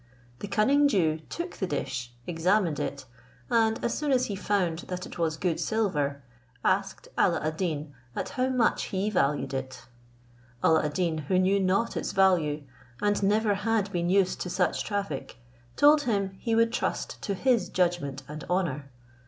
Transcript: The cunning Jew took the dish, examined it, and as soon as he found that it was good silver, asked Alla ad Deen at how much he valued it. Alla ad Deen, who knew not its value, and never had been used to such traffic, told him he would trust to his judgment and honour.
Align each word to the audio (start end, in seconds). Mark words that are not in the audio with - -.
The 0.39 0.47
cunning 0.47 0.87
Jew 0.87 1.19
took 1.29 1.57
the 1.57 1.67
dish, 1.67 2.11
examined 2.25 2.79
it, 2.79 3.05
and 3.51 3.77
as 3.85 3.95
soon 3.95 4.11
as 4.11 4.25
he 4.25 4.35
found 4.35 4.79
that 4.87 5.05
it 5.05 5.19
was 5.19 5.37
good 5.37 5.59
silver, 5.59 6.23
asked 6.65 7.07
Alla 7.19 7.39
ad 7.41 7.57
Deen 7.57 7.93
at 8.15 8.29
how 8.29 8.49
much 8.49 8.85
he 8.85 9.11
valued 9.11 9.53
it. 9.53 9.85
Alla 10.63 10.83
ad 10.85 10.93
Deen, 10.93 11.19
who 11.19 11.37
knew 11.37 11.59
not 11.59 11.95
its 11.95 12.13
value, 12.13 12.63
and 12.99 13.21
never 13.21 13.53
had 13.53 13.91
been 13.91 14.09
used 14.09 14.41
to 14.41 14.49
such 14.49 14.83
traffic, 14.83 15.37
told 15.75 16.01
him 16.01 16.31
he 16.39 16.55
would 16.55 16.73
trust 16.73 17.21
to 17.21 17.35
his 17.35 17.69
judgment 17.69 18.23
and 18.27 18.43
honour. 18.45 18.89